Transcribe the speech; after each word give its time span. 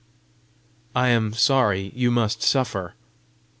"I 0.95 1.09
am 1.09 1.31
sorry: 1.33 1.91
you 1.93 2.09
must 2.09 2.41
suffer!" 2.41 2.95